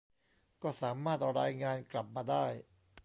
[0.63, 2.45] ก็สามารถรายงานกลับมาได้